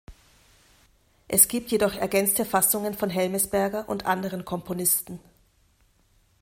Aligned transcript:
Es 1.27 1.47
gibt 1.47 1.69
jedoch 1.69 1.93
ergänzte 1.93 2.43
Fassungen 2.43 2.95
von 2.95 3.11
Hellmesberger 3.11 3.87
und 3.87 4.07
anderen 4.07 4.45
Komponisten. 4.45 5.19